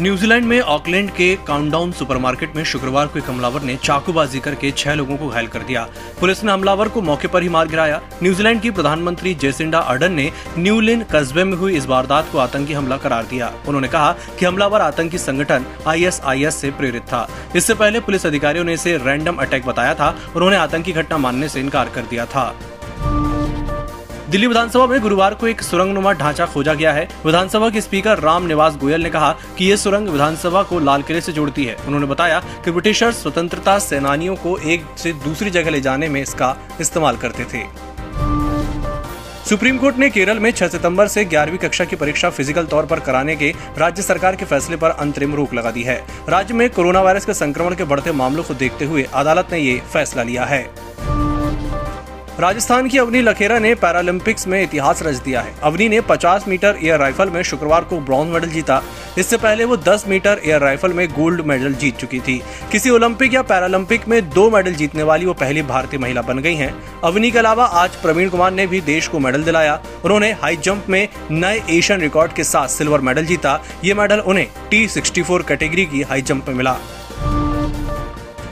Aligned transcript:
New Zealand 0.00 0.44
में 0.46 0.60
Auckland 0.60 1.10
के 1.10 1.34
countdown 1.36 1.90
supermarket 1.92 2.54
में 2.56 2.62
शुक्रवार 2.64 3.06
को 3.06 3.18
एक 3.18 3.24
हमलावर 3.24 3.62
ने 3.62 3.74
चाकूबाजी 3.76 4.40
करके 4.40 4.70
छह 4.70 4.94
लोगों 4.94 5.16
को 5.16 5.28
घायल 5.28 5.46
कर 5.46 5.62
दिया। 5.62 5.82
पुलिस 6.20 6.42
ने 6.44 6.52
हमलावर 6.52 6.88
को 6.88 7.00
मौके 7.00 7.28
पर 7.28 7.42
ही 7.42 7.48
मार 7.48 7.68
गिराया। 7.68 8.00
न्यूजीलैंड 8.22 8.60
की 8.62 8.70
प्रधानमंत्री 8.70 9.34
जेसिंडा 9.34 9.78
अर्डन 9.78 10.12
ने 10.12 10.30
न्यूलिन 10.58 11.04
कस्बे 11.12 11.44
में 11.44 11.56
हुई 11.56 11.76
इस 11.76 11.86
वारदात 11.86 12.32
को 12.32 12.38
आतंकी 12.38 12.72
हमला 12.72 12.96
करार 12.96 13.26
दिया। 13.26 13.52
उन्होंने 13.68 13.88
कहा 13.88 14.12
कि 14.38 14.46
हमलावर 14.46 14.80
आतंकी 14.80 15.18
संगठन 15.18 15.66
आईएसआईएस 15.86 16.56
से 16.56 16.70
प्रेरित 16.70 17.02
था। 17.02 17.28
इससे 17.56 17.74
पहले 17.74 18.00
पुलिस 18.00 18.26
अधिकारियों 18.26 18.64
ने 18.64 18.74
इसे 18.74 18.96
रैंडम 18.96 19.36
अटैक 19.36 19.66
बताया 19.66 19.94
था। 19.94 20.16
उन्होंने 20.36 20.56
आतंकी 20.56 20.92
घटना 20.92 21.18
मानने 21.18 21.48
से 21.48 21.60
इनकार 21.60 21.88
कर 21.88 22.02
दिया 22.02 22.26
था। 22.26 22.54
दिल्ली 24.32 24.46
विधानसभा 24.46 24.86
में 24.86 25.00
गुरुवार 25.00 25.34
को 25.34 25.46
एक 25.46 25.62
सुरंगनुमा 25.62 26.12
ढांचा 26.12 26.44
खोजा 26.46 26.74
गया 26.74 26.92
है। 26.92 27.06
विधानसभा 27.24 27.68
के 27.70 27.80
स्पीकर 27.80 28.18
राम 28.18 28.46
निवास 28.46 28.76
गोयल 28.76 29.02
ने 29.02 29.10
कहा 29.10 29.30
कि 29.58 29.64
ये 29.64 29.76
सुरंग 29.76 30.08
विधानसभा 30.08 30.62
को 30.62 30.78
लाल 30.78 31.02
किले 31.02 31.20
से 31.20 31.32
जोड़ती 31.32 31.64
है। 31.64 31.74
उन्होंने 31.76 32.06
बताया 32.06 32.38
कि 32.64 32.70
ब्रिटिशर्स 32.70 33.20
स्वतंत्रता 33.22 33.78
सेनानियों 33.78 34.36
को 34.36 34.56
एक 34.58 34.84
से 34.98 35.12
दूसरी 35.24 35.50
जगह 35.50 35.70
ले 35.70 35.80
जाने 35.80 36.08
में 36.08 36.20
इसका 36.22 36.56
इस्तेमाल 36.80 37.16
करते 37.16 37.44
थे। 37.44 37.62
सुप्रीम 39.48 39.78
कोर्ट 39.78 39.96
ने 39.98 40.08
केरल 40.10 40.38
में 40.38 40.50
6 40.50 40.68
सितंबर 40.68 41.08
से 41.08 41.24
11वीं 41.24 41.58
कक्षा 41.58 41.84
की 41.84 41.96
परीक्षा 41.96 42.30
फ़िज़िकल 42.30 42.66
तौर 42.66 42.86
पर 42.86 43.00
कराने 43.00 43.36
के 43.36 43.50
राज्य 43.78 44.02
सरकार 44.02 44.36
के 44.36 44.44
फैसले 44.44 44.76
पर 44.76 44.90
अंतरिम 44.90 45.34
रोक 45.34 45.54
लगा 45.54 45.70
दी 45.70 45.82
है। 45.82 45.98
राज्य 46.28 46.54
में 46.54 46.68
कोरोना 46.70 47.00
वायरस 47.00 47.24
के 47.24 47.34
संक्रमण 47.34 47.74
के 47.74 47.84
बढ़ते 47.84 48.12
मामलों 48.14 48.44
को 48.44 48.54
देखते 48.54 48.84
हुए 48.84 49.06
अदालत 49.14 49.52
ने 49.52 49.58
ये 49.58 49.80
फैसला 49.92 50.22
लिया 50.22 50.44
है। 50.44 50.62
राजस्थान 52.42 52.88
की 52.88 52.98
अवनी 52.98 53.20
लखेरा 53.22 53.58
ने 53.58 53.74
पैरालंपिक्स 53.74 54.46
में 54.46 54.62
इतिहास 54.62 55.02
रच 55.02 55.16
दिया 55.16 55.40
है। 55.40 55.54
अवनी 55.62 55.88
ने 55.88 56.00
50 56.00 56.44
मीटर 56.48 56.78
एयर 56.82 56.98
राइफल 56.98 57.30
में 57.30 57.42
शुक्रवार 57.42 57.84
को 57.84 57.98
ब्रॉन्ज 58.00 58.32
मेडल 58.32 58.48
जीता। 58.48 58.82
इससे 59.18 59.36
पहले 59.36 59.64
वो 59.64 59.76
10 59.76 60.04
मीटर 60.08 60.40
एयर 60.44 60.60
राइफल 60.60 60.92
में 60.92 61.08
गोल्ड 61.08 61.40
मेडल 61.40 61.74
जीत 61.74 61.96
चुकी 61.96 62.20
थी। 62.20 62.42
किसी 62.72 62.90
ओलंपिक 62.90 63.34
या 63.34 63.42
पैरालंपिक 63.42 64.08
में 64.08 64.30
दो 64.30 64.50
मेडल 64.50 64.74
जीतने 64.74 65.02
वाली 65.02 65.26
वो 65.26 65.32
पहली 65.32 65.62
भारतीय 65.62 66.00
महिला 66.00 66.22
बन 66.22 66.38
गई 66.38 66.54
हैं। 66.54 66.74
अवनी 67.04 67.30
के 67.30 67.38
अलावा 67.38 67.64
आज 67.64 67.96
प्रवीण 67.96 68.28
कुमार 68.28 68.50
ने 68.50 68.66
भी 68.66 68.80
देश 68.80 69.08
को 69.08 69.18
मेडल 69.18 69.44
दिलाया। 69.44 69.80
उन्होंने 70.04 70.32
हाई 70.32 70.56
जंप 70.56 70.86
में 70.88 71.08
नए 71.30 71.62
एशियन 71.70 72.00
रिकॉर्ड 72.00 72.32
के 72.32 72.44
साथ 72.44 72.68
सिल्वर 72.68 73.00
मेडल 73.00 73.24
जीता। 73.24 73.62
ये 73.84 73.94
मेडल 73.94 74.18
उन्हें 74.18 74.46
टी 74.70 74.88
कैटेगरी 75.30 75.86
की 75.86 76.02
हाई 76.02 76.22
जंप 76.22 76.48
में 76.48 76.54
मिला। 76.54 76.76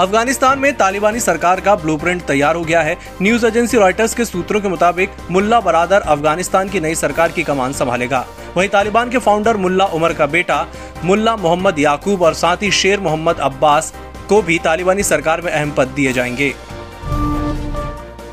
अफ़गानिस्तान 0.00 0.58
में 0.58 0.76
तालिबानी 0.76 1.20
सरकार 1.20 1.60
का 1.60 1.74
ब्लूप्रिंट 1.76 2.22
तैयार 2.22 2.56
हो 2.56 2.62
गया 2.64 2.80
है। 2.80 2.96
न्यूज़ 3.22 3.46
एजेंसी 3.46 3.76
रॉयटर्स 3.76 4.14
के 4.14 4.24
सूत्रों 4.24 4.60
के 4.60 4.68
मुताबिक, 4.68 5.10
मुल्ला 5.30 5.60
बरादर 5.60 6.00
अफ़गानिस्तान 6.00 6.68
की 6.68 6.80
नई 6.80 6.94
सरकार 6.94 7.32
की 7.32 7.42
कमान 7.42 7.72
संभालेगा। 7.72 8.26
वहीं 8.56 8.68
तालिबान 8.68 9.10
के 9.10 9.18
फाउंडर 9.18 9.56
मुल्ला 9.56 9.84
उमर 9.84 10.12
का 10.12 10.26
बेटा, 10.26 10.66
मुल्ला 11.04 11.36
मोहम्मद 11.36 11.78
याकूब 11.78 12.22
और 12.22 12.34
साथ 12.34 12.56
ही 12.56 12.70
शेर 12.70 13.00
मोहम्मद 13.00 13.38
अब्बास 13.38 13.92
को 14.28 14.42
भी 14.42 14.58
तालिबानी 14.58 15.02
सरकार 15.02 15.40
में 15.40 15.52
अहम 15.52 15.70
पद 15.70 15.88
दिए 15.88 16.12
जाएँगे। 16.12 16.54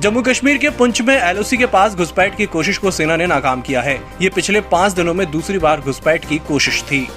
जम्मू 0.00 0.22
कश्मीर 0.22 0.58
के 0.58 0.70
पुंछ 0.70 1.02
में 1.02 1.16
एलओसी 1.16 1.56
के 1.56 1.66
पास 1.66 1.94
घुसपैठ 1.94 2.36
की 2.36 2.46
कोशिश 2.46 2.78
को 2.78 2.90
सेना 2.90 3.16
ने 3.16 3.26
नाकाम 3.26 3.60
किया 3.60 3.82
है। 3.82 4.00
ये 4.20 4.28
पिछले 4.28 4.60
पाँच 4.60 4.92
दिनों 4.92 5.14
में 5.14 5.30
दूसरी 5.30 5.58
बार 5.58 5.80
घुसपैठ 5.80 6.28
की 6.28 6.38
कोशिश 6.38 6.82
थी। 6.82 7.08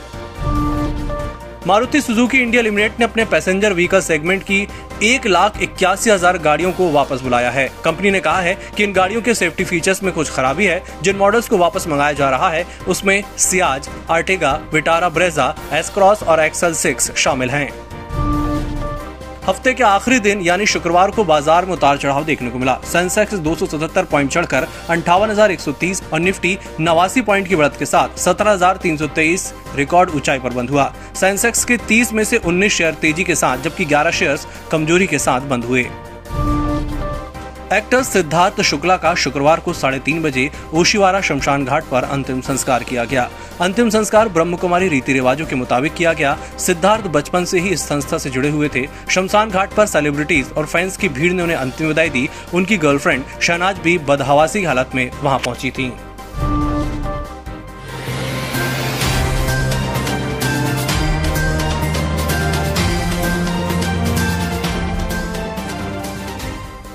मारुति 1.68 2.00
सुजुकी 2.02 2.38
इंडिया 2.38 2.62
लिमिटेड 2.62 3.00
ने 3.00 3.06
अपने 3.06 3.24
पैसेंजर 3.26 3.74
व्हीकल 3.74 4.02
सेगमेंट 4.02 4.44
की 4.44 4.68
एक 5.04 5.26
लाख 5.28 5.62
इक्यासी 5.62 6.10
हज़ार 6.10 6.38
गाड़ियों 6.38 6.72
को 6.72 6.90
वापस 6.92 7.22
बुलाया 7.22 7.50
है। 7.52 7.68
कंपनी 7.86 8.12
ने 8.12 8.20
कहा 8.20 8.42
है 8.42 8.54
कि 8.78 8.84
इन 8.84 8.94
गाड़ियों 8.94 9.22
के 9.22 9.34
सेफ्टी 9.34 9.64
फीचर्स 9.64 10.04
में 10.04 10.12
कुछ 10.14 10.32
खराबी 10.32 10.66
है। 10.66 10.82
जिन 11.04 11.16
मॉडल्स 11.16 11.50
को 11.50 11.58
वापस 11.58 11.88
मंगाया 11.88 12.14
जा 12.14 12.30
रहा 12.30 12.50
है, 12.50 12.66
उसमें 12.88 13.24
Ciaz, 13.38 13.90
Ertiga, 14.10 14.54
Vitara, 14.74 15.10
Brezza, 15.10 15.54
S 15.74 15.90
Cross 15.90 16.24
और 16.24 16.40
एक्सल 16.40 16.74
सिक्स 16.74 17.12
शामिल 17.16 17.50
हैं। 17.50 17.70
हफ़्ते 19.48 19.74
के 19.74 19.84
आखिरी 19.84 20.20
दिन 20.20 20.40
यानी 20.42 20.66
शुक्रवार 20.66 21.12
को 21.12 21.24
बाज़ार 21.24 21.66
में 21.66 21.74
उतार 21.74 21.98
चढ़ाव 21.98 22.24
देखने 22.26 22.50
को 22.50 22.60
मिला। 22.60 22.74
सेंसेक्स 22.84 23.34
277 23.40 24.06
पॉइंट 24.12 24.32
चढ़कर 24.32 24.68
अंठावन 24.90 25.32
और 26.14 26.20
निफ्टी 26.20 26.58
नवासी 26.80 27.22
पॉइंट 27.22 27.48
की 27.48 27.56
बढ़त 27.56 27.76
के 27.80 27.86
साथ 27.86 28.18
17,323 28.20 29.52
रिकॉर्ड 29.76 30.10
ऊंचाई 30.12 30.40
पर 30.40 30.54
बंद 30.54 30.70
हुआ। 30.70 30.92
सेंसेक्स 31.16 31.64
के 31.66 31.78
30 31.86 32.14
में 32.14 32.24
से 32.24 32.40
19 32.40 32.70
शेयर 32.70 32.94
तेज़ी 33.02 33.24
के 33.24 33.36
साथ 33.36 33.64
जबकि 33.64 33.86
11 33.86 34.12
शेयर्स 34.12 34.48
कमज़ोरी 34.72 35.08
के 35.08 35.20
साथ 35.20 35.48
बंद 35.50 35.66
हुए। 35.66 35.88
एक्टर 37.76 38.04
सिद्धार्थ 38.04 38.62
शुक्ला 38.62 38.96
का 38.98 39.14
शुक्रवार 39.16 39.60
को 39.60 39.72
साढ़े 39.74 39.98
तीन 40.00 40.22
बजे 40.22 40.50
ओशीवारा 40.74 41.20
शमशान 41.22 41.66
घाट 41.66 41.84
पर 41.84 42.04
अंतिम 42.04 42.40
संस्कार 42.42 42.84
किया 42.84 43.04
गया। 43.06 43.28
अंतिम 43.62 43.90
संस्कार 43.90 44.30
ब्रह्म 44.30 44.56
कुमारी 44.56 44.88
रीति 44.88 45.14
रिवाजों 45.14 45.46
के 45.46 45.56
मुताबिक 45.56 45.94
किया 45.94 46.14
गया। 46.14 46.38
सिद्धार्थ 46.60 47.08
बचपन 47.08 47.46
से 47.46 47.60
ही 47.60 47.70
इस 47.70 47.82
संस्था 47.82 48.18
से 48.18 48.30
जुड़े 48.30 48.50
हुए 48.50 48.70
थे। 48.76 48.88
शमशान 49.10 49.50
घाट 49.50 49.74
पर 49.74 49.86
सेलिब्रिटीज 49.86 50.52
और 50.58 50.66
फैंस 50.66 50.98
की 50.98 51.10
भीड़ 51.10 51.34
ने 51.34 51.44
उन्हें 51.44 51.58
अंतिम 51.58 51.88
विदाई 51.88 52.10
दी। 52.10 52.28
उनकी 52.54 52.78
गर्लफ्रेंड 52.78 53.24
शहनाज 53.42 53.80
भी 53.80 53.98
बदहवासी 53.98 54.64
हालत 54.64 54.96
में 54.96 55.10
वहाँ 55.24 55.40
पहुँची 55.40 55.72
थी। 55.72 55.92